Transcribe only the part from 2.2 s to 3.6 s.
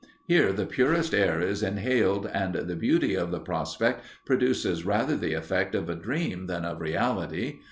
and the beauty of the